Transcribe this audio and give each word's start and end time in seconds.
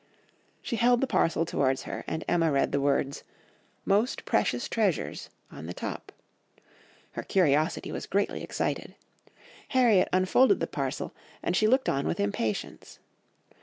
"She 0.63 0.77
held 0.77 0.99
the 0.99 1.05
parcel 1.05 1.45
towards 1.45 1.83
her 1.83 2.03
and 2.07 2.25
Emma 2.27 2.51
read 2.51 2.71
the 2.71 2.81
words, 2.81 3.23
'Most 3.85 4.25
precious 4.25 4.67
treasures' 4.67 5.29
on 5.51 5.67
the 5.67 5.75
top. 5.75 6.11
Her 7.11 7.21
curiosity 7.21 7.91
was 7.91 8.07
greatly 8.07 8.41
excited. 8.41 8.95
Harriet 9.67 10.09
unfolded 10.11 10.59
the 10.59 10.65
parcel 10.65 11.13
and 11.43 11.55
she 11.55 11.67
looked 11.67 11.87
on 11.87 12.07
with 12.07 12.19
impatience. 12.19 12.97